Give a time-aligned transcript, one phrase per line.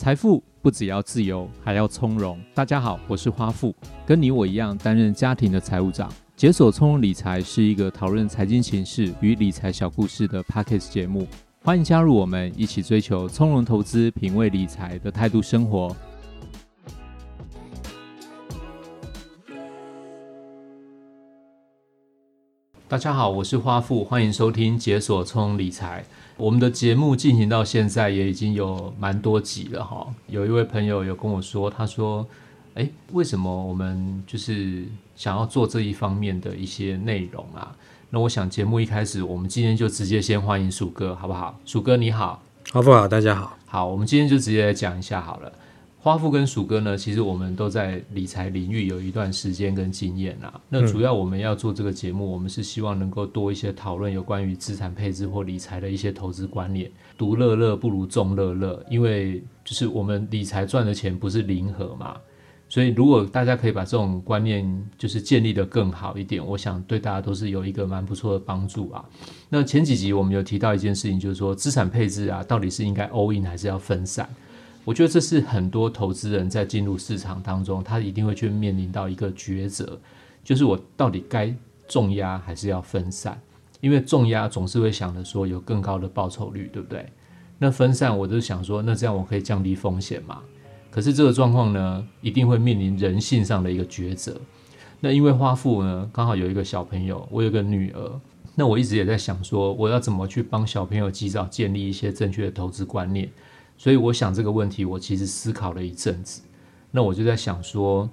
[0.00, 2.40] 财富不只要自由，还要从容。
[2.54, 3.74] 大家好，我是花富，
[4.06, 6.10] 跟你我一样担任家庭的财务长。
[6.34, 11.28] 解锁从容理财是一个讨论财经形势与理财小故事的 Podcast 节目，
[11.62, 15.94] 欢迎加入我们，一起追求从容投资、品味理财的态度生活。
[22.90, 26.04] 大家好，我是花富，欢迎收听解锁从容理财。
[26.36, 30.04] 我们的节目进行到现在也已经有蛮多集了哈。
[30.26, 32.26] 有一位朋友有跟我说，他说
[32.74, 34.84] ：“诶，为什么我们就是
[35.14, 37.70] 想要做这一方面的一些内容啊？”
[38.10, 41.60] 那我想节目一开始，我们今天就直接先欢迎鼠哥，好不好？
[41.64, 43.56] 鼠哥你好，花富好，大家好。
[43.66, 45.52] 好，我们今天就直接来讲一下好了。
[46.02, 50.58] 花富跟鼠哥呢，其实我们都在理财领域有一段时间跟经验啦。
[50.70, 56.90] 那主要我们要做这个节目，嗯、我们是希望能够多一些讨论有关于资产配置或理财的一些投资观念。
[57.18, 62.16] 独乐乐不如众乐乐，因为就是我们理财赚的钱不是零和嘛，
[62.66, 69.04] 所以如果大家可以把这种观念就是建立的更好一点，我想对大家都是有一个蛮不错的帮助啊。
[69.50, 74.26] 那前几集我们有提到一件事情，就是说资产配置啊，到底是应该 all in 还是要分散？
[74.84, 79.98] 我觉得这是很多投资人在进入市场当中，他一定会去面临到一个抉择，
[80.42, 81.54] 就是我到底该
[81.86, 83.40] 重压还是要分散？
[83.80, 87.06] 因为重压总是会想着说有更高的报酬率，对不对？
[87.58, 90.40] 那分散，我就想说，那这样我可以降低风险嘛？
[90.90, 94.40] 可是这个状况呢，一定会面临人性上的一个抉择。
[95.00, 98.20] 那因为花富呢，刚好有一个小朋友，我有个女儿，
[98.54, 103.30] 那我一直也在想说，我要怎么去帮小朋友及早建立一些正确的投资观念。
[103.80, 106.42] 所以我想这个问题，我其实思考了一阵子。
[106.90, 108.06] 那我就在想说，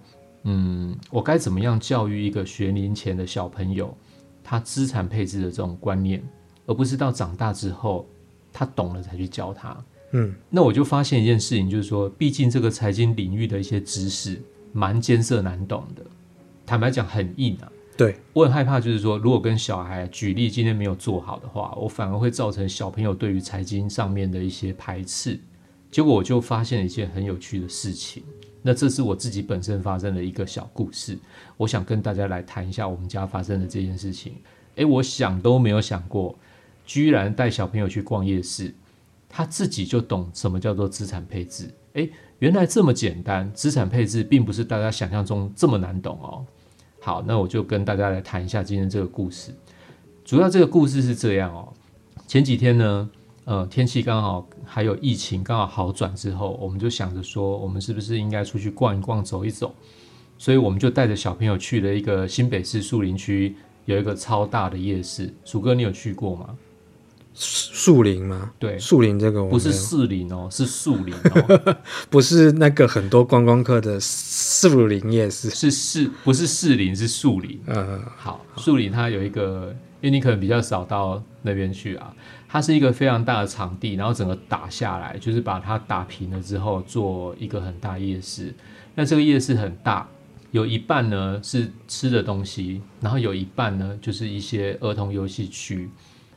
[0.44, 3.94] 嗯，我该怎么样教育一个学龄前的小朋友，
[4.42, 6.24] 他资产配置的这种观念，
[6.68, 8.08] 而不是到长大之后
[8.54, 9.76] 他懂了才去教他。
[10.14, 16.02] 嗯，那我就发现一件事情，就是说，毕竟这个财经领域的一些知识蛮艰涩难懂的，
[16.66, 17.70] 坦白讲很硬啊。
[17.98, 25.38] 对，我很害怕，就是说，如果跟小孩举例今天没有做好的话，我反而会造成小朋友对于财经上面的一些排斥。
[25.90, 28.24] 结果我就发现了一件很有趣的事情，
[28.62, 31.18] 那这是我自己本身发生的一个小故事，
[31.56, 34.34] 我想跟大家来谈一下我们家发生的这件事情。
[34.76, 36.36] 诶，我想都没有想过，
[36.86, 38.74] 居然带小朋友去逛夜市，
[39.30, 41.74] 他自己就懂什么叫做资产配置。
[41.94, 46.46] 诶，原来这么简单，资产配置并不是大家想象中这么难懂哦。
[47.00, 49.52] 好，那我就跟大家来谈一下今天这个故事。
[50.26, 51.74] 主要这个故事是这样哦，
[52.28, 53.10] 前几天呢。
[53.48, 59.74] 呃，天气刚好还有疫情刚好好转之后，我们就想着说，我们是不是应该出去逛一逛、走一走？
[60.38, 63.56] 所以我们就带着小朋友去了一个新北市树林区
[63.86, 65.34] 有一个超大的夜市。
[65.46, 66.58] 鼠哥，你有去过吗？
[67.34, 68.52] 树林吗？
[68.60, 71.78] 对，树林这个不是士林哦，是树林哦，
[72.10, 77.58] 不是那个很多观光客的树林夜市，是士，不是士林，是树林。
[77.68, 82.14] 嗯，好，树林它有一个，因为你可能比较少到那边去啊。
[82.50, 88.54] 它是一个非常大的场地，然后整个打下来，就是把它打平了之后，做一个很大夜市。
[88.96, 90.08] 那这个夜市很大，
[90.52, 95.90] 有一半呢是吃的东西，然后有一半呢就是一些儿童游戏区。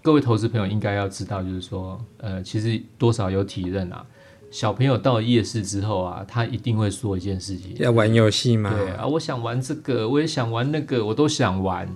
[0.03, 4.05] 各位投资朋友应该要知道，就是说，呃，其实多少有体认啊。
[4.51, 8.75] 小朋友到了夜市之后啊，他一定会说一件事情：要玩游戏吗？
[8.75, 11.89] 对啊，我想玩这个，我也想玩那个，我都想玩。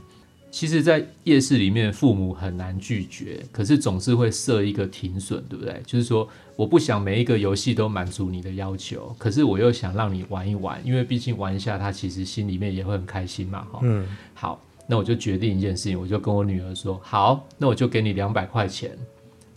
[0.54, 5.82] 其实，在夜市里面，父母很难拒绝，可是总是会设一个停损，对不对？
[5.84, 13.81] 就是说，我不想每一个游戏都满足你的要求，可是我又想让你玩一玩，因为毕竟玩一下，他其实心里面也会很开心嘛，哈。
[13.82, 14.06] 嗯。
[14.32, 18.97] 好，那我就决定一件事情，我就跟我女儿说：好，那我就给你两百块钱，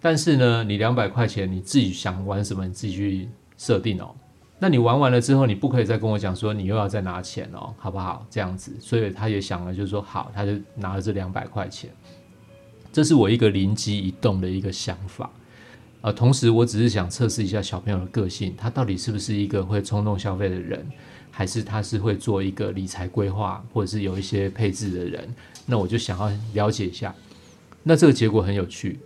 [0.01, 4.15] 但是呢，你两百块钱你自己想玩什么，你自己去设定哦。
[4.59, 8.25] 那你玩完了之后，你不可以再跟我讲说你又要再拿钱哦，好不好？
[8.29, 11.91] 这样子，所以他也想了，就是说好，他就拿了这两百块钱。
[12.91, 15.29] 这是我一个灵机一动的一个想法，
[16.01, 20.83] 呃，同时我只是想测试一下小朋友的个性，他到底是不是一个会冲动消费的人，
[21.29, 25.35] 还是他是会做一个理财规划，或者是有一些配置的人？
[25.67, 27.13] 那我就想要了解一下。
[27.83, 28.99] 那这个结果很有趣。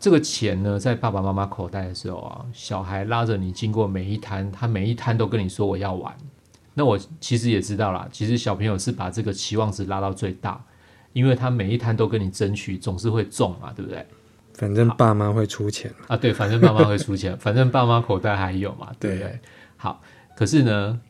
[0.00, 6.14] 这个钱呢，在爸爸妈妈口袋的时候啊，小孩拉着你经过每一摊，他每一摊都跟你说我要玩。
[6.72, 10.64] 那我其实也知道啦，其实小朋友是把这个期望值拉到最大，
[11.12, 14.06] 因为他每一摊都跟你争取，总是会中嘛，对不对？
[14.54, 19.28] 反正爸妈会出钱啊，对，反正爸妈会出钱， 反正爸妈口袋还有嘛，对不对？
[19.30, 19.40] 对。
[19.76, 20.00] 好，
[20.36, 21.00] 可是呢，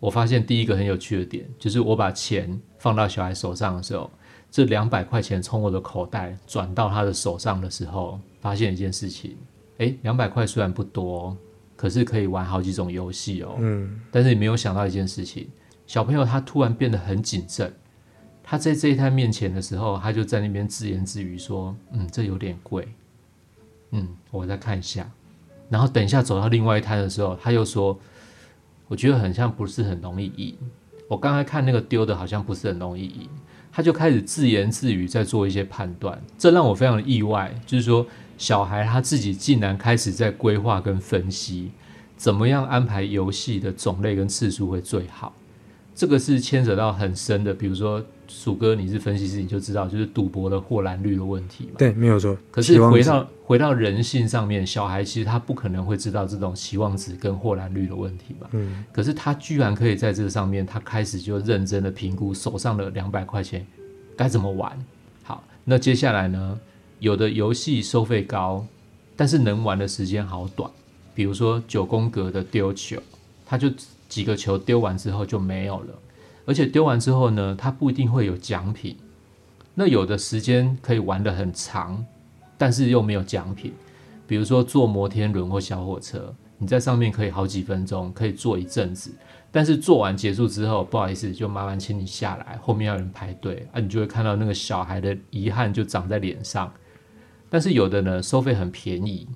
[0.00, 4.10] 我发现第一个很有趣的点，就是我把钱放到小孩手上的时候，
[4.50, 8.18] 这两百块钱从我的口袋转到他的手上的时候。
[8.40, 9.36] 发现一件事情，
[9.78, 11.36] 哎，两百块虽然不多，
[11.76, 13.56] 可是可以玩好几种游戏哦。
[13.58, 15.48] 嗯，但是你没有想到一件事情，
[15.86, 17.72] 小朋友他突然变得很谨慎。
[18.42, 22.88] 他在这一摊面前的时候，他就在那边自言自语说：“嗯，这有点贵。
[23.90, 25.10] 嗯，我再看一下。”
[25.68, 27.98] 然后等一下走到另外一摊的时候，他又说
[28.88, 30.56] ：“我觉得很像不是很容易赢。
[31.08, 33.28] 我刚才看那个丢的好像不是很容易赢。”
[33.70, 37.54] 他就开始自言自语，在做一些判断，这让我非常的意外。
[37.66, 38.06] 就是说，
[38.38, 41.72] 小孩他自己竟然开始在规划跟分析，
[42.16, 45.34] 怎么样安排游戏的种类跟次数会最好。
[45.94, 48.02] 这个是牵扯到很深的，比如说。
[48.30, 51.76] 鼠哥，你是分析师，你就知道就是赌博的获蓝率的问题嘛。
[51.78, 52.36] 对，没有错。
[52.50, 58.46] 可是回到回到人性上面，小孩其实他不可能会知道这种期望值跟获蓝率的问题嘛。
[58.50, 58.84] 嗯。
[58.92, 63.66] 可是他居然可以在这个上面，他开始就认真的评估手上的两百块钱
[64.14, 64.78] 该怎么玩。
[65.22, 66.60] 好，那接下来呢？
[67.00, 68.66] 有的游戏收费高，
[69.16, 70.70] 但是能玩的时间好短。
[71.14, 73.00] 比如说九宫格的丢球，
[73.44, 73.68] 它就
[74.08, 75.94] 几个球丢完之后就没有了。
[76.44, 78.96] 而且丢完之后呢，它不一定会有奖品。
[79.74, 82.04] 那有的时间可以玩得很长，
[82.56, 83.72] 但是又没有奖品。
[84.26, 89.12] 比如说坐摩天轮或小火车，你在上面可以好几分钟，可以坐一阵子。
[89.50, 96.72] 但是坐完结束之后，不好意思，就麻烦请你下来，后面要有人排队啊，你就会看到那个小孩的遗憾就长在脸上。
[97.50, 99.28] 但是有的呢，收费很便宜，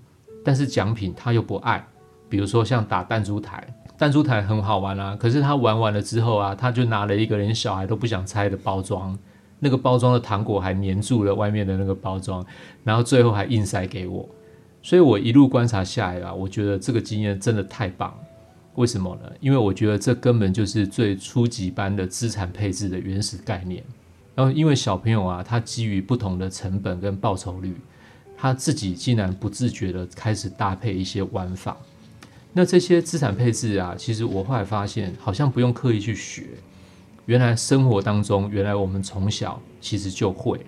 [0.44, 1.86] 但是奖品他又不爱。
[2.28, 3.66] 比如说像打弹珠台。
[3.98, 9.16] 弹珠台很好玩啊，可是他玩完了之后啊，他就拿了一个连小孩都不想拆的包装，
[9.60, 12.44] 那个包装的糖果还粘住了外面的那个包装，
[12.82, 14.28] 然后最后还硬塞给我，
[14.82, 18.12] 所以我一路观察下来啊，我觉得这个经验真的太棒。
[18.74, 19.30] 为什么呢？
[19.38, 23.84] 因为我觉得这根本就是最初级班的资产配置的原始概念。
[24.34, 27.76] 然后因为小朋友啊，他基于不同的成本跟报酬率，
[28.42, 31.76] 他自己竟然不自觉的开始搭配一些玩法。
[32.52, 36.46] 那这些资产配置啊，其实我后来发现，好像不用刻意去学，
[37.26, 40.64] 原来生活当中，原来我们从小其实就会了。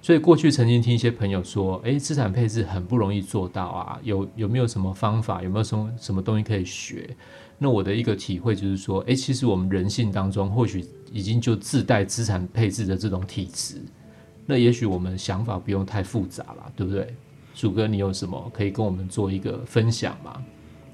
[0.00, 7.10] 所以过去曾经听一些朋友说，诶，资产配置很不容易做到啊，有有没有什么方法，有没有什么什么东西可以学？
[7.58, 13.82] 那我的一个体会就是说，诶，其实我们人性当中或许已经就自带资产配置的这种体质，
[14.46, 17.14] 那也许我们想法不用太复杂了，对不对？
[17.54, 20.42] 鼠哥，你有什么可以跟我们做一个分享吗？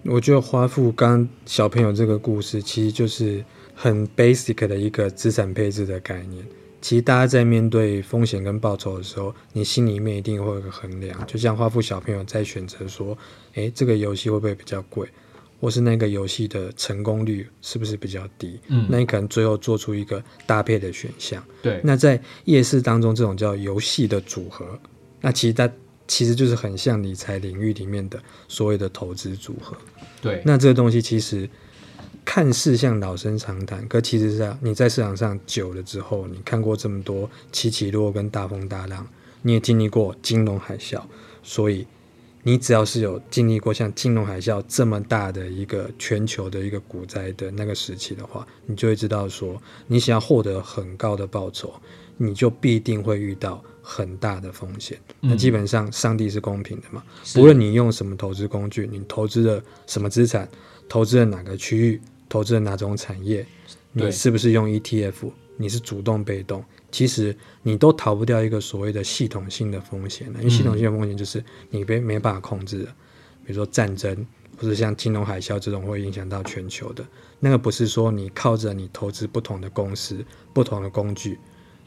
[0.05, 6.45] 我觉得花富刚小朋友这个故事，其实就是很 basic 的一个资产配置的概念。
[6.81, 11.27] 其实大家在面对风险跟报酬的时候，你心里面一定会有个衡量。
[11.27, 13.19] 就像花富小朋友在选择说，
[13.55, 15.09] 诶，这个游戏会不会比较贵，
[15.61, 18.59] 或是那个游戏的成功率是不是比较低？
[18.69, 21.45] 嗯，那你可能最后做出一个搭配的选项。
[21.63, 24.79] 对，那在夜市当中，这种叫游戏的组合，
[25.21, 25.71] 那其实它。
[26.11, 28.19] 其实就是很像理财领域里面的
[28.49, 29.77] 所谓的投资组合。
[30.23, 31.47] 对，那这个东西其实
[32.25, 39.07] 看似像老生常谈，可其实是啊，你在市场上久了之后，你看过这么多起起落落跟大风大浪，
[39.43, 41.03] 你也经历过金融海啸，
[41.43, 41.87] 所以
[42.49, 51.75] 你只要是有经历过像金融海啸这么大的一个全球的一个股灾的那个时期的话，你就会知道说，你想要获得很高的报酬，
[52.17, 53.63] 你就必定会遇到。
[53.91, 57.03] 很大的风险，那基本上上帝是公平的嘛？
[57.35, 60.47] 嗯、无论你用什么投资工具，你投资了什么资产，
[60.87, 63.47] 投资了哪个区域，投资了哪种产业，
[63.93, 65.31] 你是不是用 ETF？
[65.57, 66.63] 你是主动被动？
[66.91, 72.87] 其实你都逃不掉一个所谓的系统性的风险，因为系统性的风险就是你没没办法控制的，
[73.45, 74.27] 比如说战争，
[74.57, 77.05] 或者像金融海啸这种会影响到全球的，
[77.41, 81.39] 那个不是说你靠着你投资不同的公司、不同的工具。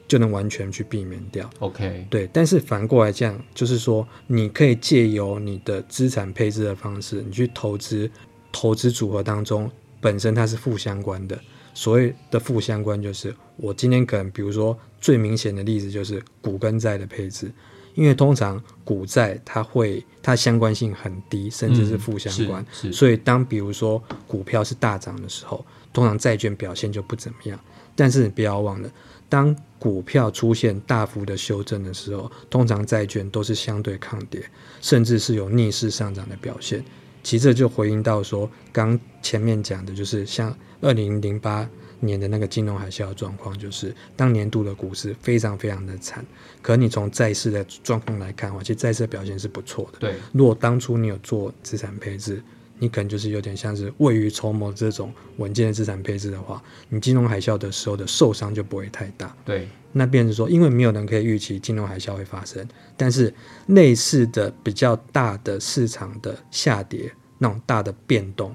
[0.07, 1.49] 就能完全去避免掉。
[1.59, 8.11] OK，对，但是反过来讲，就是说，你可以借由你的资产配置的方式，你去投资，
[8.51, 11.39] 投资组合当中本身它是负相关的。
[11.73, 17.51] 所谓的负相关，就是我今天可能，比如说最明显的例子就是股跟债的配置，
[17.95, 22.65] 因为通常股债它会它相关性很低，甚至是负相关。
[22.83, 27.59] 嗯、所以当比如说股票是大涨的时候，通常债券表现就不怎么样。
[27.95, 28.89] 但是你不要忘了。
[29.27, 34.43] 当股票出现大幅的修正的时候，通常债券都是相对抗跌，
[34.81, 36.83] 甚至是有逆势上涨的表现。
[37.23, 46.25] 其实这就回应到说，刚前面讲的就是像二零零八年的那个金融海啸的状况，就是当年度的股市非常非常的惨。
[46.61, 49.99] 可你从债市的状况来看的话，其实债市的表现是不错的。
[49.99, 52.41] 对，如果当初你有做资产配置。
[52.81, 59.37] 你可能就是有点像是未雨绸缪这种稳健的资产配置的话，你金融海啸的时候的受伤就不会太大。
[59.45, 63.31] 对，那便是说，因为没有人可以预期金融海啸会发生，但是
[63.67, 68.51] 类似的比较大的市场的下跌，那种大的变动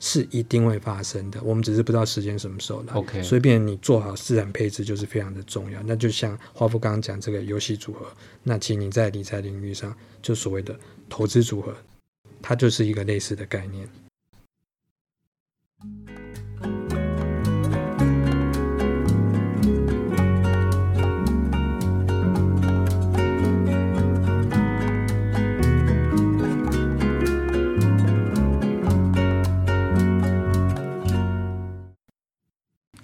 [0.00, 2.94] 是一定会发生的，我们只是不知道时间什么时候来。
[2.94, 5.80] OK，所以变你做好资产配置就是非常的重要。
[5.84, 8.06] 那就像华富刚刚讲这个游戏组合，
[8.42, 10.76] 那其实你在理财领域上就所谓的
[11.08, 11.74] 投资组合，
[12.40, 13.88] 它就是一个类似的概念。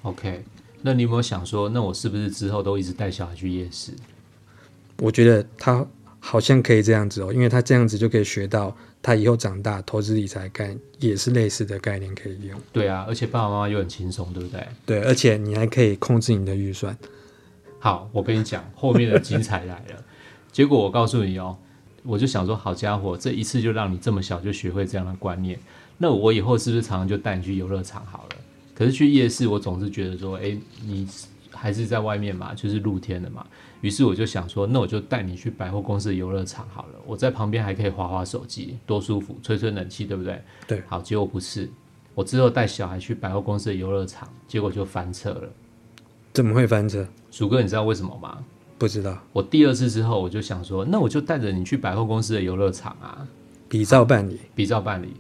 [0.03, 0.45] OK，
[0.81, 3.93] 那你有没有想说，那我是不是之后都一直带小孩去夜市？
[4.99, 5.85] 我觉得他
[6.27, 12.59] 好像可以这样子哦，因为他这样子就可以学到，他以后长大投资理财概也是类似的概念可以用。
[12.73, 14.67] 对啊，而且爸爸妈妈又很轻松，对不对？
[14.87, 16.97] 对，而且你还可以控制你的预算。
[17.79, 20.05] 好，我跟你讲，后面的精彩来了。
[20.51, 21.55] 结果我告诉你哦，
[22.03, 25.59] 我就想说，好家伙，这一次就让你这么小就学会这样的观念，
[25.99, 28.37] 那我以后是不是常常就带你去游乐场好了？
[28.75, 31.07] 可是去夜市，我总是觉得说，哎，你
[31.55, 33.47] 还是在外面嘛，就是露天的嘛。
[33.81, 36.99] 于是我就想说，那我就带你去百货公司的游乐场好了。
[37.07, 40.43] 我在旁边还可以划划手机，多舒服，吹吹冷气，对不对？
[40.67, 40.83] 对。
[40.87, 41.71] 好，结果不是，
[42.15, 45.49] 我之后带小孩去百货公司的游乐场，结果就翻车了。
[46.33, 47.07] 怎么会翻车？
[47.31, 48.45] 鼠哥，你知道为什么吗？
[48.79, 49.19] 不知道。
[49.33, 53.27] 我第二次之后，我就想说，那我就带着你去百货公司的游乐场啊，
[53.69, 55.15] 比照办理，比照办理。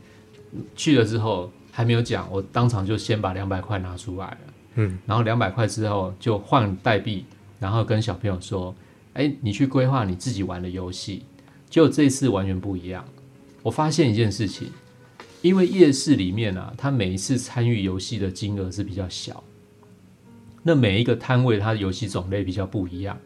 [0.74, 1.50] 去了之后。
[1.76, 4.38] 还没有讲，我当场就先把两百块拿出来了，
[4.74, 7.24] 嗯，然后两百块之后就换代币，
[7.58, 8.74] 然后跟小朋友说
[9.14, 11.24] ：“哎，你去规划你自己玩的游戏。”
[11.70, 13.04] 结果这一次完全不一样。
[13.62, 14.70] 我发现一件事情，
[15.42, 19.42] 因为夜市里面啊，他每一次参与游戏的金额是比较小，
[20.62, 23.18] 那每一个摊位它的游戏种类比较不一样，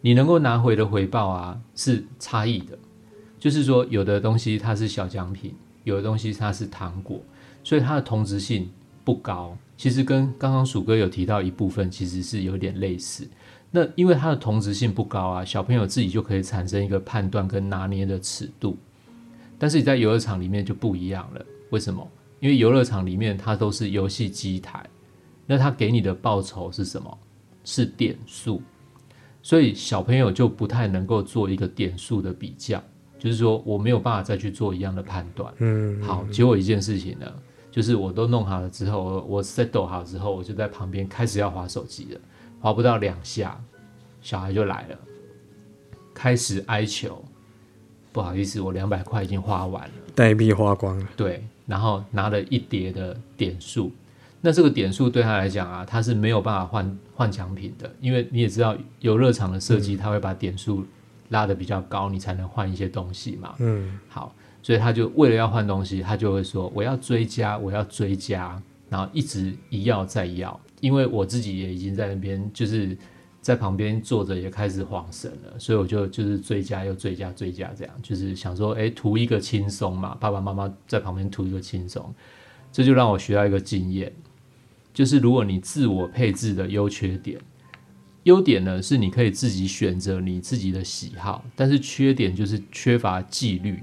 [0.00, 2.78] 你能够拿回的回报啊是差异的，
[3.38, 7.20] 就是说有的东西它是小奖品，有的东西它是糖果。
[7.64, 8.70] 所以它的同质性
[9.04, 13.28] 不高，其实跟刚刚鼠哥有提到一部分，其实是有点类似。
[13.70, 18.76] 那因为它的同质性不高啊，小朋友自己就可以产生一个判断跟拿捏的尺度。
[19.58, 22.06] 但是你在游乐场里面就不一样了，为什么？
[22.40, 24.86] 因为游乐场里面它都是游戏机台，
[25.46, 27.18] 那它给你的报酬是什么？
[27.64, 28.62] 是点数，
[29.42, 32.82] 所以小朋友就不太能够做一个点数的比较，
[33.18, 35.52] 就是说我没有办法再去做一样的判断。
[35.58, 37.26] 嗯，好，结果一件事情呢。
[37.76, 42.20] 就是我都弄好了之后，我我 settle 好之后，我就在旁边开始要划手机了，
[42.58, 43.62] 划不到两下，
[44.22, 44.98] 小孩就来了，
[46.14, 47.22] 开始哀求，
[48.14, 53.92] 不好意思，我两百块已经花完了，代币花光了，对，然后拿了一叠的点数，
[54.40, 60.82] 那这个点数对他来讲啊，他是没有办法换换奖品的，因为你也知道游乐场的设计，他会把点数
[61.28, 64.34] 拉得比较高，你才能换一些东西嘛，嗯，好。
[64.66, 70.60] 所以他就为了要换东西，他就会说我要追加，我要追加，然后一直一要再要。
[70.80, 72.98] 因为我自己也已经在那边，就是
[73.40, 82.12] 在旁边坐着，也开始晃神了，所以我就就是追加又追加追加这样，就是想说，哎，图一个轻松嘛，爸爸妈妈在旁边图一个轻松，
[82.72, 84.12] 这就让我学到一个经验，
[84.92, 87.38] 就是如果你自我配置的优缺点，
[88.24, 93.80] 优点呢是你可以自己选择你自己的喜好，但是缺点就是缺乏纪律。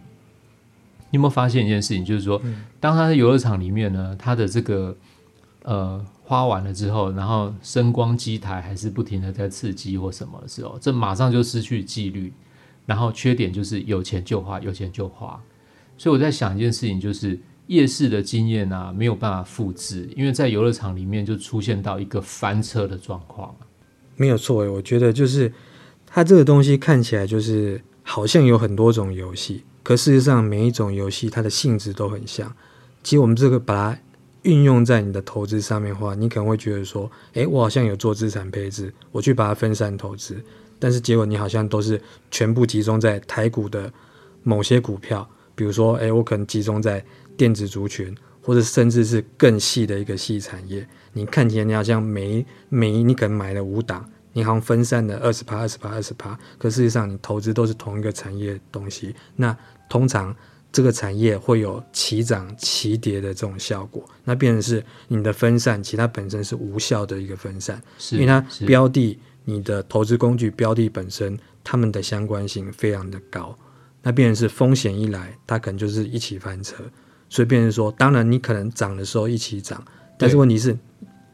[1.13, 2.03] 你有没有发现一件事情？
[2.03, 2.41] 就是说，
[2.79, 4.97] 当他在游乐场里面呢，他的这个
[5.61, 12.33] 呃花完了之后，然后声光机台还是不停的在刺激或什么的时候，这马上就失去纪律。
[12.85, 15.39] 然后缺点就是有钱就花，有钱就花。
[15.97, 23.55] 所以我在想一件事情，就是夜市的经验啊，没有办法复制，因为在游乐场里面就出现到一个翻车的状况。
[24.15, 25.53] 没有错诶，我觉得就是
[26.07, 29.63] 它这个东西看起来就是好像有很多种游戏。
[29.83, 32.55] 可事实上，每一种游戏它的性质都很像。
[33.03, 33.99] 其实我们这个把它
[34.43, 40.41] 运用在你的投资上面的话，你可能会觉得说：“诶，我好像有做资产配置，我去把它分散投资。”
[40.79, 43.91] 但是结果你好像都是全部集中在台股的
[44.41, 47.03] 某些股票，比如说：“诶，我可能集中在
[47.35, 54.09] 电子族群，或者甚至是更细的一个细产业。”你看起来你好像每每你可能买了五档。
[54.33, 59.15] 银行分散的二十趴、二十趴、二十趴，可事实上你投资都是同一个产业东西。
[59.35, 59.55] 那
[59.87, 60.35] 通常
[60.71, 64.03] 这个产业会有齐涨齐跌的这种效果。
[64.23, 73.55] 那变成是你的分散，其实它本身是无效的一个分散，是因为它标的你的投资工具标的本身，它们的相关性非常的高。
[74.01, 76.83] 那变成是风险一来，它可能就是一起翻车。
[77.29, 79.83] 所以变成说，当然你可能涨的时候一起涨，
[80.17, 80.77] 但是问题是。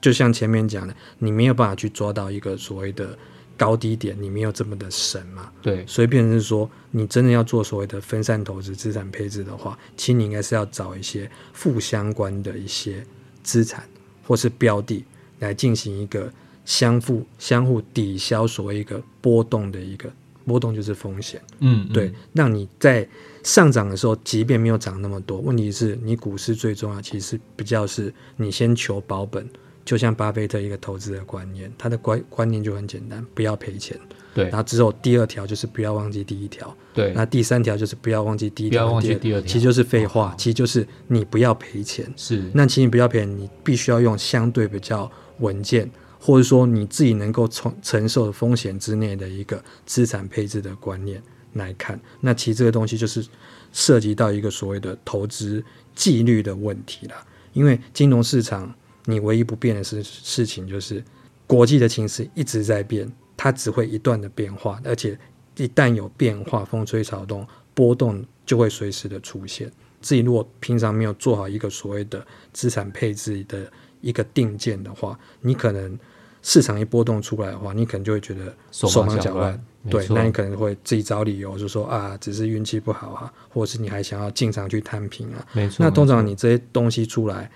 [0.01, 3.17] 就像前面讲的，你没有办法去抓到一个所谓的
[3.57, 5.51] 高低点你没有这么的神嘛？
[5.61, 13.05] 对，所以变成是说，你真的要做所谓的分散投资、资产配置的话，其实你应该是要找一些负相关的一些
[13.43, 13.83] 资产
[14.25, 15.03] 或是标的
[15.39, 16.31] 来进行一个
[16.63, 20.09] 相互相互抵消所谓一个波动的一个
[20.45, 21.41] 波动就是风险。
[21.59, 23.05] 嗯，嗯，对，让你在
[23.43, 29.45] 上涨的时候，即便没有涨那么多，问题是你股市最重要，其实比较是你先求保本。
[29.89, 33.99] 就像巴菲特一个投资的观念，他的观观念就很简单，不要赔钱。
[34.35, 34.43] 对。
[34.49, 36.77] 然后之后第二条就是不要忘记第一条。
[36.93, 37.11] 对。
[37.15, 38.83] 那第三条就是不要忘记第一条。
[38.83, 39.47] 不要忘记第二条。
[39.47, 42.05] 其实就是废话，其实就是你不要赔钱。
[42.15, 42.51] 是。
[42.53, 51.19] 那其实你不要赔钱，你必须要用相对比较稳健，或者说你自己能够承承受的风险之内的一个资产配置的观念
[51.53, 51.99] 来看。
[52.21, 53.25] 那其实这个东西就是
[53.73, 55.63] 涉及到一个所谓的投资
[55.95, 57.15] 纪律的问题了，
[57.53, 58.71] 因为金融市场。
[59.09, 61.03] 你唯一不变的事事情就是，
[61.47, 65.17] 国际的情势一直在变，它只会一段的变化，而且
[65.57, 69.71] 一旦有变化，风吹草动，波动就会随时的出现。
[69.99, 75.97] 自己如果平常没有做好一个所谓的资产配置的一个定见的话，你可能
[76.41, 79.65] 市场一波动出来的话，你可能就会觉得手忙脚乱。
[79.89, 85.45] 对，那你可能会自己找理由，就说啊，只是运气不好啊，或者是你还想要进场去摊平啊。
[85.53, 85.77] 没错。
[85.79, 87.49] 那通常你这些东西出来。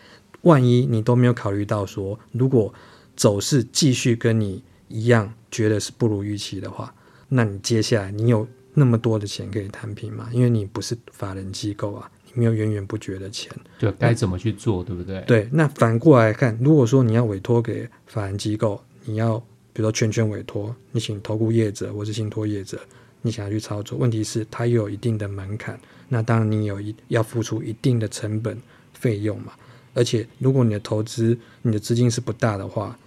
[0.44, 2.74] 万一你都没有考虑到说，如果
[3.18, 6.94] 走势继续跟你一样，觉得是不如预期的话，
[7.28, 10.30] 那你接下来你有那么多的钱可以摊平吗？
[10.32, 13.52] 因为你不是法人机构啊，你没有源源不绝的钱。
[13.80, 15.22] 对，该怎么去做，对不对？
[15.28, 19.38] 对，那反过来看，如果说你要委托给法人机构，你要
[19.72, 22.80] 比如说全权委托，你请投顾业者或是信托业者，
[23.22, 28.60] 你想要去操作，问题是它又有一定的门槛，那当然你有一要付出一定的成本
[28.94, 29.54] 费用嘛。
[29.94, 32.98] 而且，如果你的投资、你的资金是不大的话，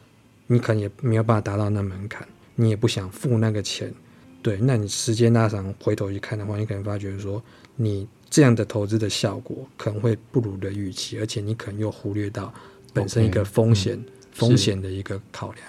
[0.47, 3.93] 你可能也没有办法达到那门槛，你也不想付那个钱，
[4.41, 7.43] 对，那你时间拉长回头一看的话，你可能发觉说，
[7.75, 12.55] 你这样的投资的效果可能会不如的预期，而且你可能又忽略到
[12.93, 15.67] 本身一个风险、okay, 嗯、风险的一个考量。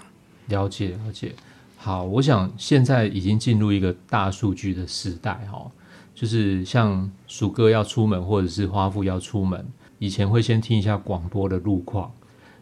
[0.47, 1.33] 了解，了解。
[1.77, 5.71] 好，我想现在已经进入一个大数据的时代，哈，
[6.13, 9.65] 就是像鼠哥要出门，或者是花富要出门。
[9.99, 12.11] 以前会先听一下广播的路况，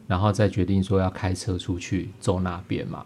[0.07, 3.05] 然后再决定说要开车出去走哪边嘛。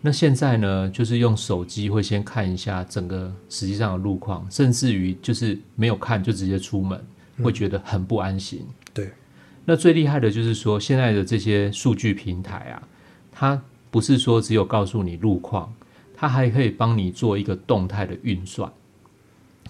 [0.00, 7.02] 那现在呢，就是用手机会先看一下整个实际上的路况，甚至于就是没有看就直接出门，
[7.42, 8.60] 会觉得很不安心。
[8.60, 9.12] 嗯、对。
[9.64, 12.82] 那最厉害的就是说，现在的这些数据平台啊，
[13.32, 15.72] 它不是说只有告诉你路况，
[16.14, 18.70] 它还可以帮你做一个动态的运算，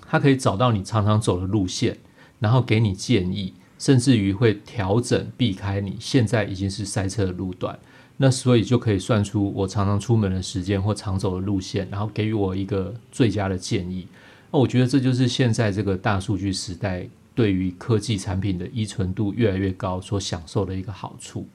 [0.05, 1.97] 它可以找到你常常走的路线，
[2.41, 3.55] 然后给你建议。
[3.85, 7.79] 甚至于会调整避开你现在已经是塞车的路段，
[8.17, 14.07] 那所以就可以算出我常常出门的时间或常走的路线，然后给予我一个最佳的建议。
[14.51, 21.47] 那我觉得这就是现在这个大数据时代对于科技产品的依存度越来越高所享受的一个好处。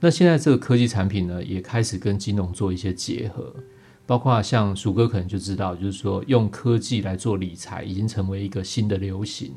[0.00, 3.50] 那现在这个科技产品呢，也开始跟金融做一些结合，
[4.04, 9.54] 包括像鼠哥可能就知道，就是说用科技来做理财已经成为一个新的流行。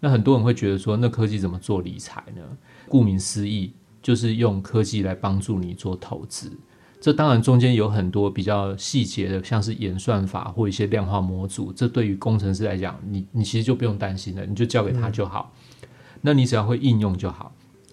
[0.00, 2.42] 那很多人会觉得说，那科技怎么做理财呢？
[2.88, 6.50] 顾名思义，就是用科技来帮助你做投资。
[7.00, 11.72] 这当然中间有很多比较细节的，像是演算法或一些量化模组。
[11.72, 15.52] 这对于工程师来讲，你你其实就不用担心了，你就交给他就好。
[16.20, 17.52] 那你只要会应用就好。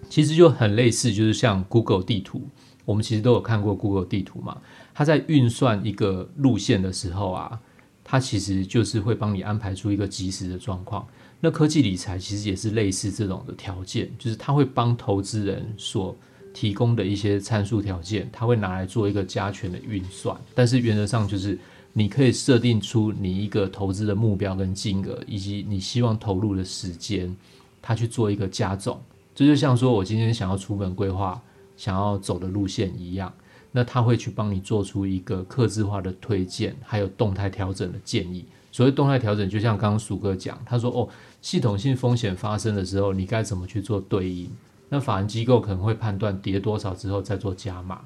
[0.10, 2.48] 其实就很类似，就是像 Google 地图，
[2.84, 4.58] 我们其实都有看过 Google 地图嘛。
[4.94, 7.60] 它在运算一个路线的时候啊，
[8.04, 11.06] 它其实就是会帮你安排出一个即时的状况。
[11.46, 16.18] 那科技理财其实也是类似这种的条件，就是它会帮投资人所
[16.52, 20.36] 提供的一些参数条件，它会拿来做一个加权的运算。
[20.56, 21.56] 但是原则上就是
[21.94, 27.32] 你可以设定出你一个投资的目标跟金额，以及你希望投入的时间，
[27.80, 29.00] 它去做一个加总。
[29.36, 31.40] 这就像说我今天想要出门规划，
[31.78, 33.32] 想要走的路线一样，
[33.72, 38.46] 那它会去帮你做出一个客制化的推荐，还有动态调整的建议。
[38.72, 41.08] 所谓动态调整，就像刚刚鼠哥讲，他说：“哦，
[41.46, 44.50] 系统性风险发生的时候，你该怎么去做对应？
[44.90, 48.02] 那法人机构可能会判断跌多少之后再做加码，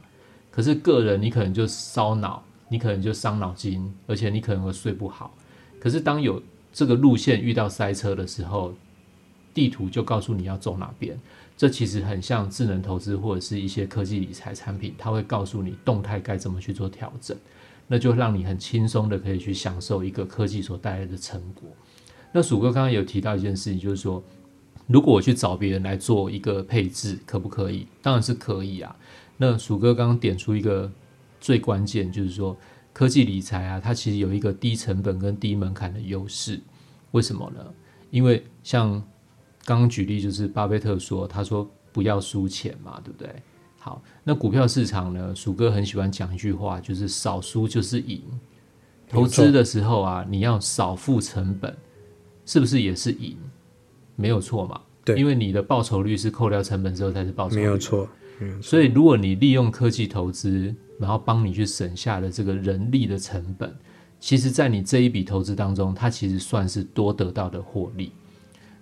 [0.52, 5.34] 可是个人你可能就烧脑，你可能就伤脑筋，而且你可能会睡不好。
[5.80, 8.73] 可是当有这个路线遇到塞车的时候，
[9.54, 11.17] 地图就告诉你要走哪边。
[11.56, 17.38] 这其实很像智能投资或者是一些科技理财产品，它会告诉你动态该怎么去做调整。”
[17.88, 21.69] 那就让你很轻松的可以去享受一个科技所带来的成果。
[22.31, 24.23] 那鼠哥刚刚有提到一件事情，就是说，
[24.87, 27.87] 如果我去找别人来做一个配置，可不可以？
[28.01, 28.95] 当然是可以啊。
[29.37, 30.91] 那鼠哥刚刚点出一个
[31.39, 32.55] 最关键，就是说，
[32.93, 36.59] 科技理财啊，它其实有一个低成本跟低门槛的优势。
[37.11, 37.65] 为什么呢？
[38.11, 38.91] 因为像
[39.65, 43.33] 刚刚举例，就是巴菲特说，他说不要输钱嘛，对不对？
[43.79, 48.21] 好，那股票市场呢，鼠哥很喜欢讲一句话，就是少输就是赢。
[49.07, 51.75] 投资的时候啊，你要少付成本，
[52.49, 53.38] 是不是也是赢？
[54.15, 54.81] 没有错嘛。
[55.05, 57.62] 对，因为你的报酬率是扣掉成本之后才是报酬率。
[57.62, 58.09] 没有错。
[58.59, 63.71] 所以如果你利用科技投资，然后帮你去省下了这个人力的成本，
[64.19, 68.12] 其实在你这一笔投资当中，它其实算是多得到的获利。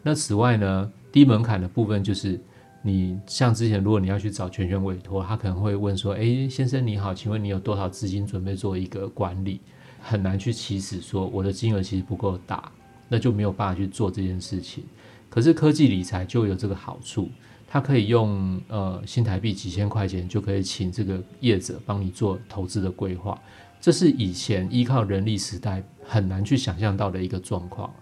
[0.02, 2.40] 那此外呢，低门槛的部分就是。
[2.84, 9.60] 你像之前，如果你要去找全权委托，他可能会问说：“诶，先生你好，请问你有多少资金准备做一个管理？”
[10.00, 12.72] 很难去起始说我的金额其实不够大，
[13.08, 14.84] 那就没有办法去做这件事情。
[15.30, 17.30] 可是科技理财就有这个好处，
[17.68, 23.40] 它可以用呃新台币几千块钱就可以请这个业者帮你做投资的规划，
[23.80, 27.94] 这是以前依靠人力时代很难去想象到的一个状况。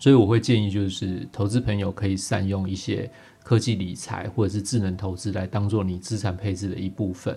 [0.00, 3.10] 所以我会建议，就是投资朋友可以善用一些。
[3.44, 7.36] 科技理财或者是智能投资来当做你资产配置的一部分，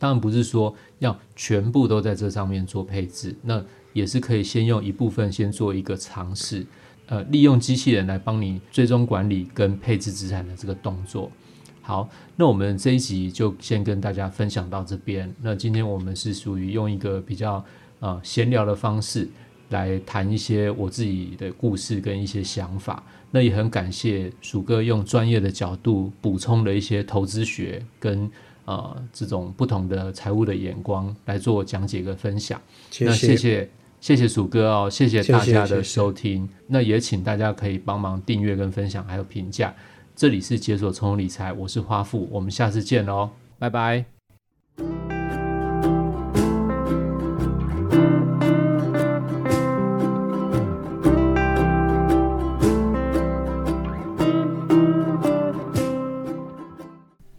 [0.00, 6.66] 当然不是说要全部都在这上面做配置，那也是可以先用一部分先做一个尝试，
[7.06, 11.32] 呃，利用机器人来帮你追踪管理跟配置资产的这个动作。
[11.80, 15.34] 好，那我们这一集就先跟大家分享到这边。
[15.40, 17.64] 那今天我们是属于用一个比较
[18.00, 19.26] 呃闲聊的方式。
[19.70, 28.30] 来谈一些我自己的故事跟一些想法，那也很感谢鼠哥用专业的角度补充了一些投资学跟
[28.66, 32.60] 呃这种不同的财务的眼光来做讲解跟分享。
[32.90, 33.68] 谢谢那谢谢
[34.04, 36.46] 谢谢鼠哥哦，谢谢大家的收听。
[36.66, 39.74] 那也请大家可以帮忙订阅跟分享还有评价。
[40.14, 44.04] 这里是解锁从容理财，我是花富，我们下次见喽，拜拜。